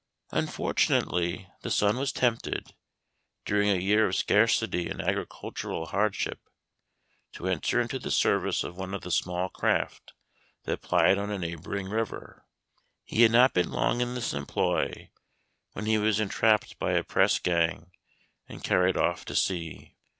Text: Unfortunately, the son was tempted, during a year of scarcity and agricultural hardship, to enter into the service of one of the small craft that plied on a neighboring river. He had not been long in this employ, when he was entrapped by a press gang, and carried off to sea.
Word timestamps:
Unfortunately, 0.31 1.47
the 1.61 1.69
son 1.69 1.95
was 1.95 2.11
tempted, 2.11 2.73
during 3.45 3.69
a 3.69 3.75
year 3.75 4.07
of 4.07 4.15
scarcity 4.15 4.89
and 4.89 4.99
agricultural 4.99 5.85
hardship, 5.85 6.39
to 7.33 7.45
enter 7.47 7.79
into 7.79 7.99
the 7.99 8.09
service 8.09 8.63
of 8.63 8.75
one 8.75 8.95
of 8.95 9.01
the 9.03 9.11
small 9.11 9.47
craft 9.47 10.13
that 10.63 10.81
plied 10.81 11.19
on 11.19 11.29
a 11.29 11.37
neighboring 11.37 11.87
river. 11.87 12.47
He 13.03 13.21
had 13.21 13.31
not 13.31 13.53
been 13.53 13.69
long 13.71 14.01
in 14.01 14.15
this 14.15 14.33
employ, 14.33 15.11
when 15.73 15.85
he 15.85 15.99
was 15.99 16.19
entrapped 16.19 16.79
by 16.79 16.93
a 16.93 17.03
press 17.03 17.37
gang, 17.37 17.91
and 18.49 18.63
carried 18.63 18.97
off 18.97 19.23
to 19.25 19.35
sea. 19.35 19.93